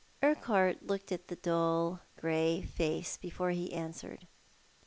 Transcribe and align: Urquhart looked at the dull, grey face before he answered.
Urquhart 0.23 0.87
looked 0.87 1.11
at 1.11 1.27
the 1.27 1.35
dull, 1.35 1.99
grey 2.17 2.63
face 2.63 3.17
before 3.17 3.51
he 3.51 3.71
answered. 3.71 4.27